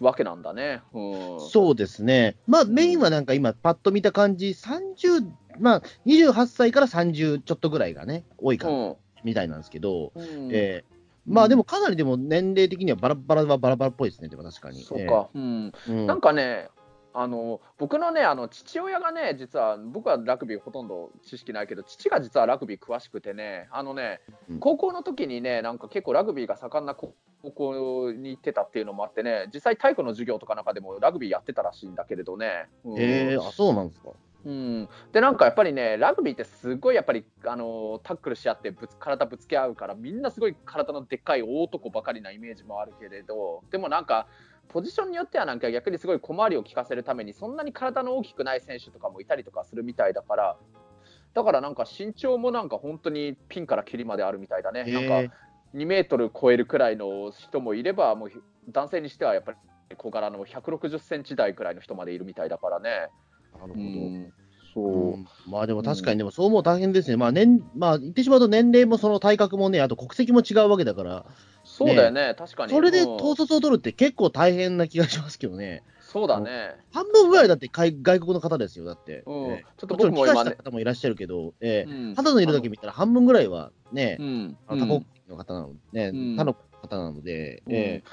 [0.00, 0.82] わけなんだね。
[0.92, 2.36] うん、そうですね。
[2.46, 5.26] まあ、メインはなんか今、パッと見た感じ、30、
[5.58, 10.94] まあ、28歳から30ちょっとぐらいがね、多いか、うん、みたいなんですけど、うん、えー、
[11.26, 14.82] まあでもかなりでも年齢的にはバラバラはバラバラっぽいですね、でも確かに。
[14.82, 16.06] そうか、うん、ええうん。
[16.06, 16.68] なんかね、
[17.16, 27.14] あの僕のね、あの父親がね、実は僕はラグビーほとんど知識ないけど、父が実はラグビー詳しくてね、あのねうん高校の時にね、なんか結構ラグビーが盛んな高
[27.52, 32.66] 校に行ってたっていうのもあってね、実際、体育の授業とかなんかでもラグビーやってたらしいんだけれどね。
[32.84, 34.10] うんええあ、そうなんですか。
[34.44, 44.26] うん、でなんかやっぱりね、ラグビーってすごいやっぱりあのタックルし合ってぶつ体ぶつけ合うから、みんなすごい体のでっかい大男ばかりなイメージもあるけれど、でもなんか、
[44.68, 50.56] ポジションによってはなんか逆にすごい小回りを利かせるために、そんなに体の大きくない選手とかもいたりとかするみたいだから、
[51.34, 54.84] だからなんか身長もなんか本当にピンからキリまであるみたいだね。
[54.84, 55.34] なんえか
[55.74, 58.30] 2メートル超えるくらいの人もいれば、もう
[58.70, 59.58] 男性にしてはやっぱり
[59.96, 63.08] 小柄の160センチ台くらいの人までいるみたいだからね。
[63.58, 63.74] なるほど。
[63.74, 64.32] うん
[64.74, 67.16] そう、うんまあでも確かに、でもそう思うと大変ですね。
[67.16, 71.26] まあ年、まあ言ってしまうと年齢もその体格もね、あと国籍も違うわけだから、
[71.76, 72.72] そうだよね、確かに。
[72.72, 73.14] それでうん。
[73.16, 75.82] 統率を取るって結構大変な気がしますけどね。
[75.98, 76.76] そうだね。
[76.92, 79.24] 半分ぐらいだって海外国の方ですよ、だって。
[79.26, 79.50] うん。
[79.50, 79.64] ええ。
[79.76, 80.50] ちょっと僕も今ね。
[80.52, 81.90] した方もいらっしゃるけど、ええ。
[81.90, 82.14] うん。
[82.14, 84.56] 肌の色だけ見たら半分ぐらいはね、うん。
[84.68, 86.36] 他国の方なので、ねうん。
[86.36, 87.72] 他の方なので、うん。
[87.74, 88.04] え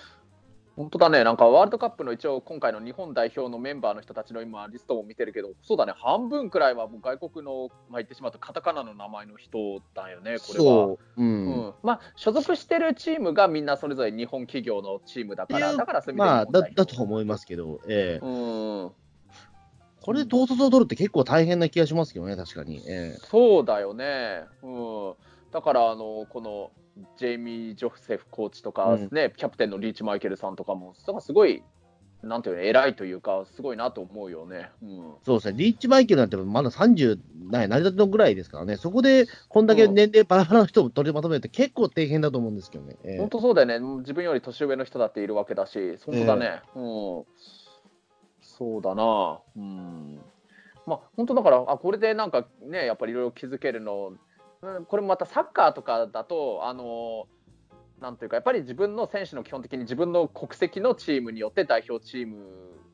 [0.75, 10.65] 本当だね、なんかワールドカップの一応、今回の日本代表のメンバーの人たちの今、リストを見てるけど、そうだね、半分くらいはもう外国の、まあ、言ってしまうと、カタカナの名前の人だよね、えこれは。
[10.65, 11.23] そう、う。
[11.23, 11.49] うん。
[11.49, 18.25] んまあ、所属してるチームがみんなそれぞれ日本企業のチームだから、だからそういう意味でまあだ、だと思いますけど、ええ。
[18.25, 18.29] う
[18.87, 18.91] ん、
[20.01, 22.77] これで統率を取るって結構大変な気がしますけどね、確かに。
[22.87, 23.17] ええ。
[23.25, 25.13] そうだよね、うん、
[25.51, 26.71] だからあのこの
[27.17, 29.09] ジェイミー・ジョセフコーチとか、うん。
[29.11, 31.63] ねキャプテンのリーチ・マイケルさんとかも、だからすごい、
[32.23, 34.69] なんていうの、偉いというか、すごいなと思うよね。
[34.83, 35.13] うん。
[35.23, 42.95] そうですね、リーチマイケルなんてまだ30ない、成り立てのぐらいですからね、そこでこんだけ年齢バラバラの人を取りまとめるって結構大変だと思うんですけどね。
[43.03, 46.81] ええ本当そうだよね、自分より年上の人だっているわけだし、本当だね、うん、
[48.41, 50.19] そうだな、うん、
[50.85, 54.19] まあ、本当だから、あこれでなんかね、やっぱりいろいろ気づけるの、うん
[54.87, 57.27] これもまたサッカーとかだと、あの
[57.99, 62.45] なんというか、やっぱり自分の選手の基本的に自分の国籍のチームによって代表チーム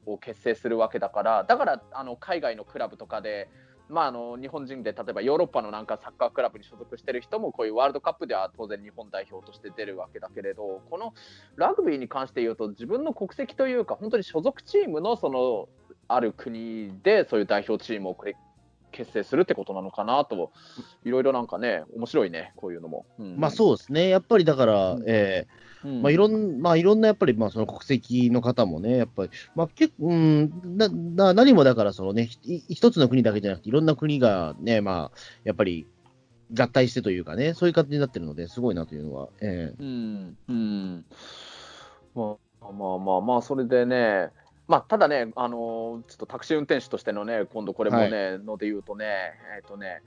[0.06, 3.50] を結成するわけだから、だからあの海外のクラブとかで、
[3.90, 11.14] まあ、あの日本人で例えばヨーロッパのなんかサッカークラブに所属してる人もこういうワールドカップでは当然日本代表として出るわけだけれどこの
[11.56, 15.70] ラグビーに関して言うと自分の国籍というか本当に所属チームのその
[16.10, 18.16] ある国でそういう代表チームを
[18.98, 20.52] 結成するってことなのかなと
[21.06, 23.06] いろいろなんかね面白いねこういうのも。
[23.20, 23.38] うん。
[23.38, 25.04] まあそうですね、やっぱりだから、うん。
[25.08, 25.48] え
[25.84, 25.88] え。
[25.88, 26.02] うん。
[26.02, 35.86] まあ、いろんまあ、いろんなやっぱり、まあ、その国籍の方もね、やっぱり、まあ、結構、うん、なな何もだから、そのね、ひ一つの国だけじゃなくて、いろんな国がね、まあ、やっぱり
[36.58, 39.76] 合体してというかね、そういう感じになってるので、すごいなというのは、ええ。
[39.80, 41.06] うん、うん、
[42.16, 44.30] まあまあまあまあ、それでね、
[44.68, 49.06] まあ、ただね、あのーちょっとタクシー運転手としてのね、今度これもね、ので言うとね、
[49.56, 50.02] えっ、とね、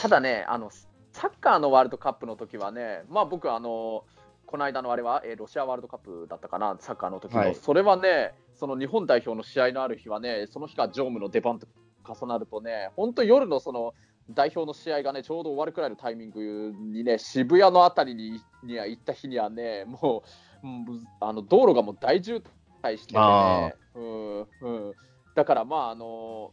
[0.00, 0.70] ただね、あの、
[1.12, 4.04] サッカーのワールドカップの時はね、まあ僕、あの
[4.46, 7.54] この間のあれは、えーロシアワールドカップだったかな、サッカーの時の、はい。
[7.56, 11.66] それはね、その日本代表の試合のある日はね、その日が常務の出番と
[12.04, 13.94] 重なるとね、本当夜のその
[14.30, 20.22] 代表の試合がね、ちょうど終わるくらいのタイミングにね、渋谷のあたりにには行った日にはね、も
[20.62, 22.42] う、うんあの道路がもう大渋
[22.84, 24.94] 滞してね、うんうん、
[25.34, 26.52] だからまあ、あの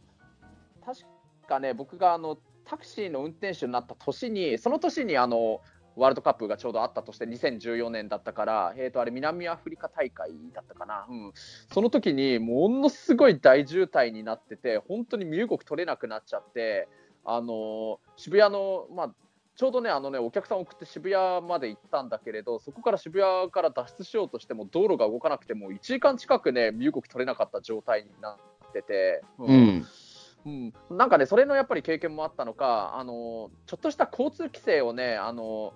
[0.84, 1.02] 確
[1.48, 5.60] かね、僕があのタクシーの運転手になった年に、その年にあの
[5.96, 11.32] ワールドカップがちょうどあったとして、2014年だったから、えー、とあれ、南アフリカ大会だったかな、うん、
[11.72, 16.88] その時にものすごい大渋滞になってて、本当に身動き取れなくなっちゃって、
[17.24, 19.14] あの渋谷の、まあ、
[19.54, 28.38] ちょうどねあのねお客さんを送って渋谷まで行ったんだけれど、そこから渋谷から脱出しようとしても、道路が動かなくても、1時間近くね、身動き取れなかった状態にな
[28.68, 29.22] ってて。
[29.38, 29.86] うん、
[30.44, 35.74] うん、なんかね、それのやっぱり経験もあったのか、あのちょっとした交通規制をね、あの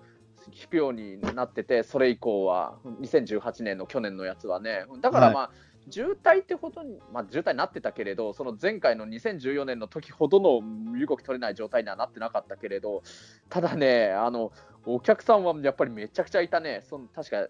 [0.51, 5.51] 引くようになってて、それ以降は、2018年の去年のやつはね、だからまあ、
[5.89, 13.03] 渋滞ってほどに、まあ、渋滞になってたけれど、その前回の2014年の時ほどの身動き取れない状態にはなってなかったけれど、
[13.49, 14.51] ただね、あの
[14.85, 17.47] お客さんはやっぱりめちゃくちゃいたね、その確か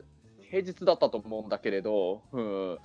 [0.50, 2.78] 平日だったと思うんだけれど、うん、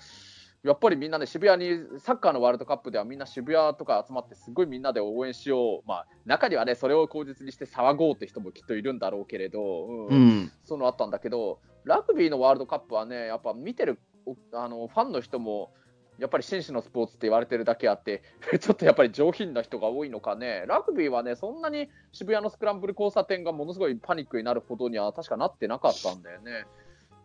[0.65, 10.17] やっぱりみんなね、渋谷に、サッカーのワールドカップではみんな渋谷とか集まって、すごいみんなで応援しよう、まあ、中にはね、それを口実にして騒ごうって人もきっといるんだろうけれど、うん。
[10.17, 14.12] うん、そのあったんだけど、ラグビーのワールドカップはね、やっぱ見てるお
[14.53, 15.71] あのファンの人も、
[16.19, 18.23] やっぱり紳士のスポーツって言われてるだけあって、
[18.61, 26.65] ちょっとやっぱり上品な人が多いのかね、ラグビーはね、そんなに渋谷のスクランブル交差点がものすごいパニックになるほどには確かなってなかったんだよね。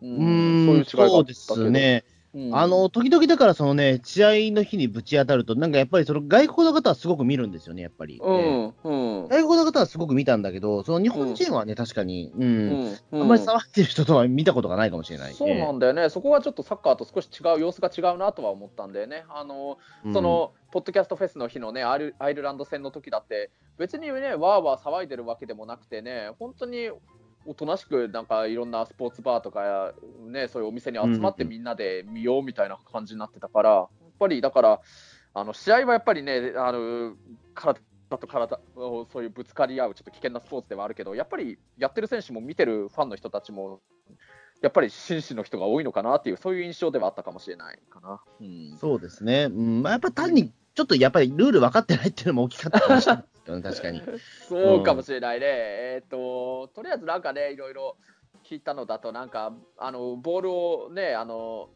[0.02, 2.04] ううーん、そうですね。
[2.34, 8.20] うんあの、時々だからそのね、試合の日にぶち当たると、なんかやっぱりその外国の方はすごく見るんですよね、やっぱり。
[8.22, 9.28] うええん、うん。
[9.28, 15.32] 外国の方はすごく見たんだけど、その日本人はね、確かに、うん、うんあんまり触ってる人とは見たことがないかもしれない。
[15.32, 19.24] そうなんだよね、そこはちょっとサッカーと少し違う、様子が違うなとは思ったんだよね。
[19.30, 26.90] あのええそ、のポッドキャストフェスの日のねアイルアイルランド戦の時だって別にねわーわー騒いでるわけでもなくてね本当に
[27.48, 29.94] おとなしくなんかいろんなスポーツバーとか
[30.26, 34.80] ねそういうお店に集まってうんみんなで見ようみたいな感じになってたから、やっぱりだから
[35.32, 37.14] あの試合はやっぱりねあの
[37.54, 37.80] 体
[38.10, 43.80] と体をそういうぶつかり合うちょっと危険なスポーツではあるけどやっぱりやってる選手も見てるファンの人たちも
[44.60, 48.20] やっぱり紳士の人が多いのかなっていうそういう印象ではあったかもしれないかな。
[48.40, 49.44] うんそうですね。
[49.44, 54.02] うん、まあ、やっぱ単に、ちょっとやっぱりルール分かってないっていうのも大きかったかもしれないですよね、 確かに。
[54.48, 55.46] そうかもしれないね。
[55.48, 57.96] えっ、と、とりあえずなんかね、いろいろ
[58.44, 61.68] 聞いたのだと、なんか、あの、ボールをね、あの、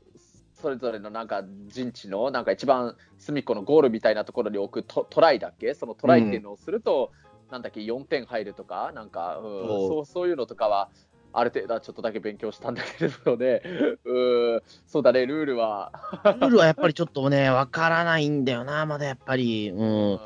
[0.55, 5.75] それぞれのなんか陣地のなんか一番隅っこのゴールみたいなところに置くトトライだっけ？
[5.75, 7.11] そのトライっていうのをすると、
[7.51, 8.93] なんだっけ？4点入るとか？
[8.95, 10.91] なんか、うんそうそうそういうのとかは
[11.33, 13.62] ある程度はちょっとだけ勉強したんだけれどね、
[14.05, 15.27] うん、そうだね。
[15.27, 15.92] ルールは、
[16.25, 19.71] ルールはやっぱりちょっとね、分からないんだよな、まだやっぱり。
[19.71, 20.21] うん。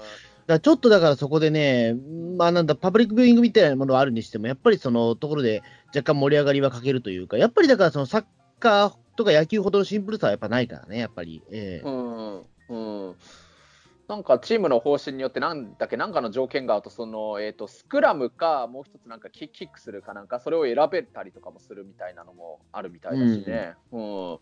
[0.47, 1.97] だちょっとだからそこでね、
[2.37, 8.25] まあなんだ、パブリックビューイングみたいなものはあるにしても、やっぱりそのところで若干盛り上がりは欠けるというか、やっぱりだからそのサッ
[8.61, 11.43] カーとか野球ほどのシンプルさはやっぱないからね、やっぱり。
[11.51, 11.89] ええ。
[11.89, 12.43] うん。
[12.69, 12.77] う
[13.11, 13.15] ん、
[14.09, 23.75] なんかチームの方針によって、なんだっけ、なんかの条件があると、そのえー、とスクラムか、もう一つなんかキキックするかなんか、それを選べたりとかもするみたいなのもあるみたいだしね。
[23.93, 24.39] うん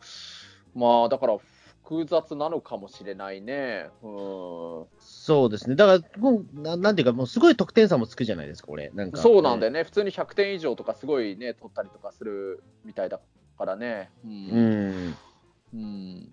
[0.74, 1.38] まあ、だから
[1.84, 3.88] 複雑なのかもしれないね。
[4.02, 5.76] うん、そうですね。
[5.76, 8.90] だからもうな、なんていうか、もうすごい得点差もつくじゃないですか、これ。
[8.94, 9.72] なんかそうなんだよ。
[9.72, 13.20] よね、普通に100点以上とか、すごいね、取ったりとかするみたいだ
[13.58, 14.10] からね。
[14.24, 15.16] ううんん。
[15.74, 16.32] うん、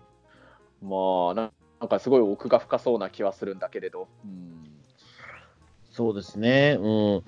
[0.82, 4.08] まあな、なんかすごい奥が深そうな気はするんだけれど。
[4.24, 4.52] うん
[5.92, 6.78] そうですね。
[6.80, 7.22] うん。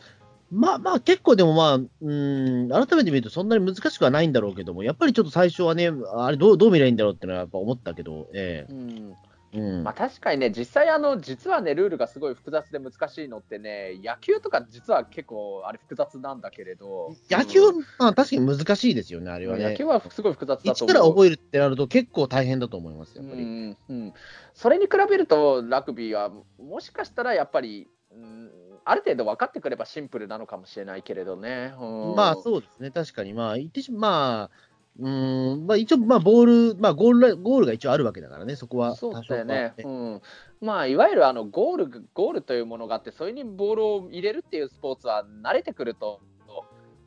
[0.51, 9.85] まあまあ、結構でもまあ、うん、改めて見るとそんなに難しくはないんだろうけども、やっぱりちょっと最初はね、あれどう、どう見ればいいんだろうってのはやっぱ思ったけど、えうんえうん。
[9.85, 19.65] まあ、確かにね、実際あの、実はね、ルールがすごい複雑で難しいのってね、野球とか実は結構あれ複雑なんだけれど、野球はうん、まあ確かに難しいですよね、あれはね。
[19.65, 20.91] 野球はすごい複雑だと思う。
[20.91, 23.43] 一から覚えるってなると結構大変だと思います、やっぱり。
[23.43, 24.13] うんうん、
[24.55, 28.51] それに比べると、ラグビーはもしかしたらやっぱり、うん、
[28.85, 31.75] ある程度分かってくればシンプルなのかもしれないけれどね。
[31.81, 33.33] うんまあそうですね、確かに。
[33.33, 38.95] まあ、言ってしまあ、うん、まあ一応、まあボール、まあゴールラ、ゴールが一応あるわけだからね、そこは。
[38.95, 40.23] そうだよね、うん
[40.61, 46.21] まあ、いわゆるあのゴールゴールというものがあって、それにボールを入れるっていうスポーツは慣れてくると、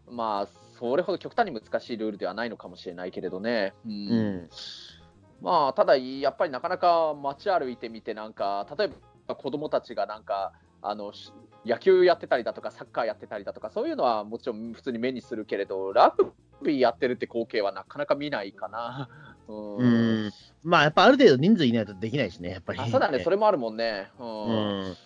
[0.10, 0.48] まあ、
[0.78, 3.74] それほど極端に難しいルールではないのかもしれないけれどね。
[3.86, 4.50] うんうん。
[5.42, 8.90] まあ、ただ、やっぱりなかなか街歩いてみて、なんか、例え
[9.28, 11.32] ば子供たちがなんか、あのし
[11.66, 16.32] 野球やってたりだとか、サッカーやってたりだとか、そういうのはもちろん普通に目にするけれど、ラグ
[16.64, 19.10] ビーやってるって光景はなかなか見ないかな。
[19.48, 19.88] うんう
[20.28, 20.32] ん。
[20.64, 22.80] まあやっぱある程度人数いないとできないしね、やっぱり。
[22.80, 24.10] あそうだね、それもあるもんね。
[24.20, 24.52] うんう
[24.90, 24.98] ん。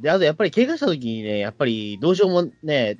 [0.00, 2.98] で、あとやっぱり怪我した時にね、やっぱりどうしようもね、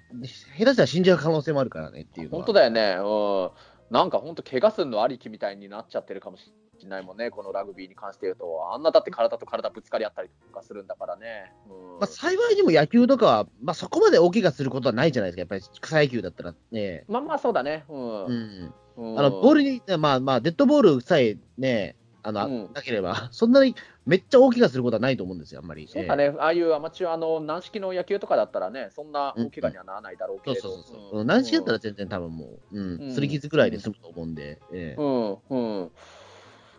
[0.58, 2.30] 下手したら死んじゃう可能性もあるからねっていう。
[2.30, 3.50] 本当だよね、うん、
[3.90, 11.52] なんか本当、怪我するのありきみたいになっちゃってるかもしれないもんね、このラグビーに関して言うと、あんなだって体と体ぶつかり合ったりとかするんだからね。
[11.68, 17.04] うんまあ、幸いにも野球とかは、まあ、そこまで大怪我することはないじゃないですか、やっぱり草野球だったらね。
[17.08, 17.84] まあまあ、そうだね。
[17.88, 18.74] うんうん。
[18.96, 21.96] うんあの、ボールに、まあまあ、デッドボールさえね、
[22.26, 22.72] あの、うん。
[22.72, 25.86] なければ、 そんなにめっちゃ大怪我することはないと思うんですよ、あんまり。
[25.86, 30.62] そうだね、ああいうアマチュアの軟式の野球とかだったらね、そんな大怪我にはならないだろうけれど。
[30.62, 31.10] そうそうそう。
[31.12, 31.24] そう。
[31.24, 31.26] ん。
[31.26, 33.12] 軟式だったら全然多分もう、うん、うん。
[33.12, 35.00] すり傷ぐらいで済むと思うんで、ええ。
[35.00, 35.38] うん。
[35.50, 35.90] うん、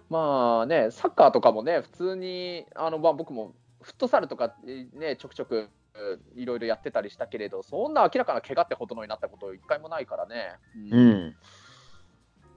[0.10, 5.70] まあね、サッカーとかもね、普通に、あのまあ、僕もフットサルとか、ね、ちょくちょく
[6.36, 10.56] いろいろやってたりしたけれど、そんな明らかな怪我ってほどのになったこと、一回もないからね。
[10.92, 11.36] うん。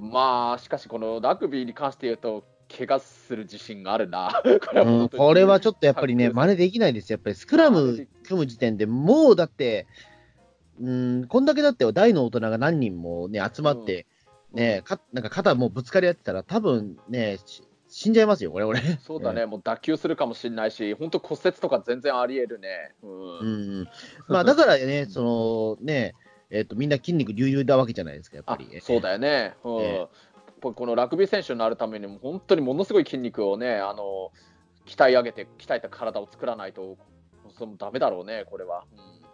[0.00, 2.44] まあ、しかし、このラグビーに関して言うと、
[2.76, 4.42] 怪我する自信があるな。
[4.42, 7.16] これはこれはちょっとやっぱりね、確真似できないですよ。
[7.16, 9.87] やっぱりスクラム組む時点でもうだって、
[10.80, 14.06] うん、こんだけだって大の大人が何人もね、集まって、
[14.52, 18.80] ね、かなんか肩もうぶつかり合ってたら、多分ね、し死んじゃいますよ、これ、俺。
[19.02, 22.94] そうだね、もう脱臼するかもしれないし、本当骨折とか全然ありえるね。
[23.02, 23.44] うんう
[23.83, 23.88] ん。
[24.28, 26.14] まあ、 だからね、そのね、
[26.50, 28.81] えっ、と、みんな筋肉隆々なわけじゃないですか、やっぱあり。
[28.81, 30.10] そうだよね、うんえこ
[30.61, 34.31] このラグビー選手になるためにも、本当にものすごい筋肉をね、あの
[34.87, 36.96] 鍛え上げて、鍛えた体を作らないと、
[37.58, 38.85] そのダメだろうね、これは。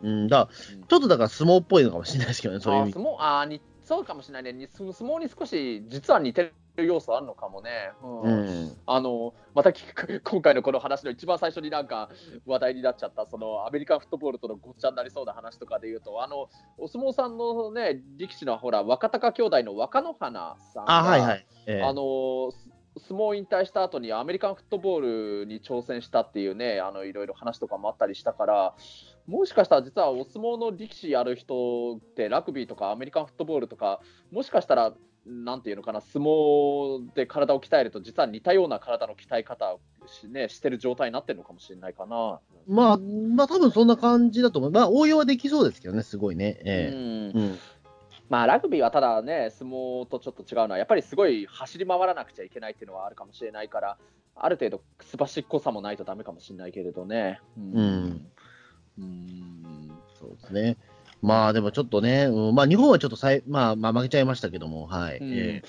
[0.03, 0.49] うん、だ
[0.89, 2.91] ちょっとだから相撲っぽいのかもしれないですけどね、そういう意味。
[2.91, 6.55] あ相撲あそうかもしれないね、相撲に少し実は似てる
[6.85, 7.93] 要素あるのかもね。
[8.03, 8.77] うんうん。
[8.87, 12.11] あのまた今回のこの話の一番最初になんか
[12.47, 16.49] 話題になっちゃったそのアメリカンフットボールとのごっちゃになりそうな話とかで言うとあの
[16.79, 21.47] お相撲さんのね力士のほら若隆兄弟の若乃花さんがあ、はいはい。
[21.67, 28.75] ええあのす相撲を引退した後にアメリカンフットボールに挑戦したっていうねあのいろいろ話とかもあったりしたから
[29.27, 34.01] もしかしたら実はお相撲の力士やる人ってラグビーとかアメリカンフットボールとか
[34.33, 34.95] もしかしたら
[35.27, 42.41] なんていうのかな相撲で体を鍛えると実は似たような体の鍛え方をし,、ね、してる状態になってるのかもしれないかな。
[42.69, 44.71] まあ、まあ多分そんな感じだと思う。
[44.71, 46.61] まあ応用はできそうですけどね、すごいね。
[46.65, 47.59] えうんえうん。
[48.29, 53.99] まあ、ラグビーはただね、相撲とちょっと違うのは、やっぱりすごい走り回らなくちゃいけないっていうのはあるかもしれないから、
[54.35, 57.41] ある程度、すばしっこさもないとダメかもしれないけれどね。
[57.57, 58.27] うん
[58.99, 60.77] うんそうですね。
[61.23, 65.19] まあでもちょっとね、うんまあ日本はちょっとさい、まあ、まあ負けちゃいましたけども、はい。
[65.19, 65.33] うん。
[65.33, 65.63] え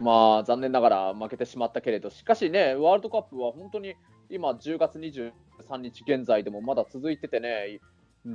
[0.00, 3.94] まあ、残念ながら負けてしまったけれど、しかしね、ワールドカップは本当に
[4.30, 5.32] 今、10月23
[5.78, 7.80] 日現在でもまだ続いててね、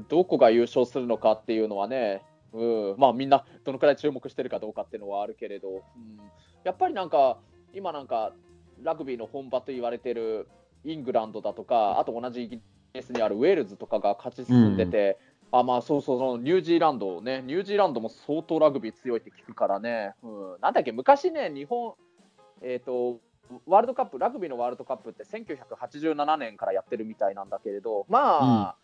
[0.10, 2.96] どこが優勝するのかっていうのはね、うん。
[2.98, 5.82] まあ、みんなどのくらい注目してるかどうかっていうのはあるけれど、うん。
[6.64, 7.38] やっぱりなんか、
[7.74, 8.34] 今なんか、
[8.82, 10.48] ラグビーの本場と言われてる
[10.84, 12.62] イングランドだとか、あと同じイギ
[12.94, 15.18] リスにあるウェールズとかが勝ち進んでて、
[15.56, 21.94] あまあそうそうそう、ニュージーランドね、ニュージーランドも相当ラグビー強いって聞くからね、うん、なんだっけ、昔ね、日本、
[22.64, 23.20] えっ、と、
[23.68, 28.76] ワールドカップ、ラグビーのワールドカップって1987年からやってるみたいなんだけれど、まあ、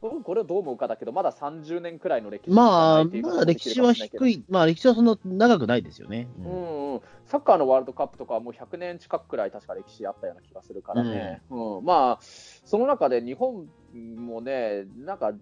[0.00, 6.28] 僕これをどう思うかだけど、まだ30年くらいの歴史まあ、まだ歴史は低い、まあ歴史はそんな長くないですよね。
[6.38, 11.84] ううんんうん、サッカーのワールドカップとかはもう100年近くくらい確か歴史あったような気がするからね、うん。
[11.84, 15.32] まあその中で日本もねなんか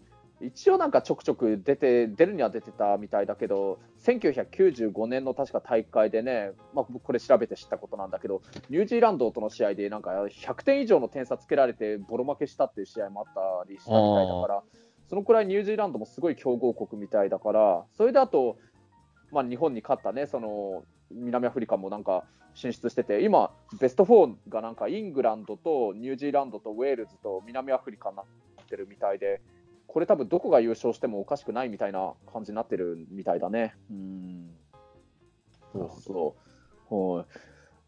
[0.40, 14.62] 一応なんかちょくちょく出て出るには出てたみたいだけど1995年の確か大会でね、まあ、これ調べて知ったことなんだけどニュージーランドとの試合でなんか100点以上の点差つけられてボロ負けしたっていう試合もあったりしたみたいだから
[15.08, 18.56] そのくらいニュージーランドもすごい強豪国みたいだからそれであと、
[19.32, 22.24] まあ、日本に勝ったねその南アフリカもなんか
[22.54, 28.26] 進出してて今、ベスト4がなんかイングランドとニュージーランドとウェールズと南アフリカになっ
[28.68, 29.40] てるみたいで
[29.92, 33.74] これ多分どこが優勝してもおかしくないみたいな感じになってるみたいだね。
[33.90, 34.50] うん
[35.72, 36.36] そうそ
[36.90, 37.16] う。
[37.16, 37.26] はい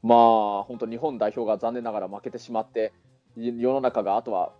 [0.02, 2.92] まあ、本当、日本代表が残念ながら負けてしまって、
[3.36, 4.52] い世の中があとは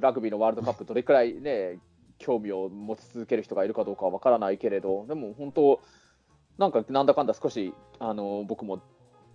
[0.00, 1.78] ラグビーのワールドカップ、どれくらいね、
[2.18, 5.80] 興味を持ち続ける人がいるかどうかは分からないけれど、でも本当、
[6.56, 8.80] なんかなんだかんだ少しあの僕も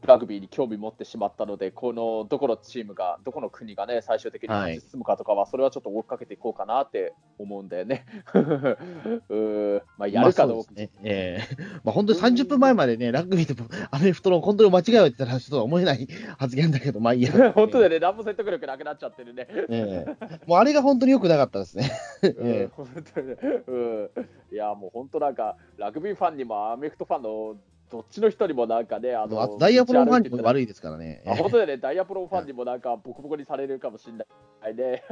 [0.05, 8.05] ラグビーに興味持ってしまったので、このどこのチームが、どこの国がね、最終的に勝ち進むかとかは、それはちょっと追っかけていこうかなって思うんだよね。
[8.33, 10.71] うーまあ、やるかどうか。
[10.75, 10.89] まあね。
[11.03, 17.31] ええまあ本当に30分前までね、ラグビーとアメフトの本当に間違いを言ってたらちょっとは思えない発言だけど、まあいいや。
[17.53, 19.47] 本当だよね、何も説得力なくなっちゃってるね。
[19.69, 20.15] ええ
[20.47, 21.91] もうあれが本当に良くなかったですね。
[22.23, 23.37] う んえ本当にね
[23.67, 24.09] うん、
[24.51, 27.55] いや、もう本当なんか、ラグビーファンにもアメフトファンの
[27.91, 30.41] どっちの人にもなんかね、あえのあとダイヤプロファンにもい。
[30.41, 31.21] 悪いですからね。
[31.27, 34.25] あ本当だよね、ダイヤプロファンにもなんかボコボコにされるかもしれな
[34.69, 35.03] いね。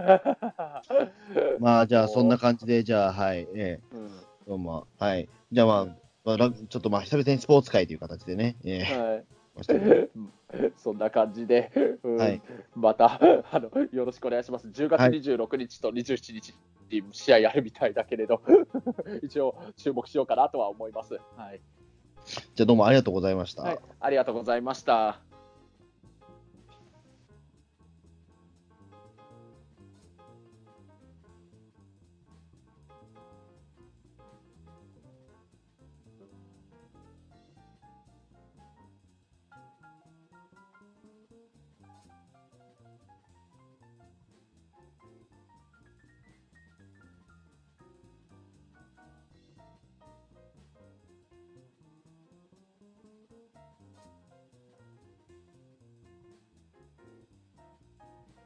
[1.59, 3.47] まあじゃあ そんな感じで、じゃあはい。
[3.53, 4.09] えうんえ
[4.47, 4.87] どうも。
[4.97, 5.27] はい。
[5.51, 5.85] じゃあまあ、
[6.23, 8.55] まあラちょっとまあ久々にスポーツ界という形でね。
[8.63, 9.25] ええはい
[10.77, 11.71] そんな感じで、
[12.03, 12.41] うんはい
[12.75, 13.19] また
[13.51, 14.67] あのよろしくお願いします。
[14.67, 16.53] 10月はい26日と27日
[16.89, 18.41] に試合やるみたいだけれど、
[19.21, 21.19] 一応注目しようかなとは思います。
[21.35, 21.61] はい、
[22.55, 23.63] じゃあどうもありがとうございました。
[23.63, 25.28] はい、ありがとうございました。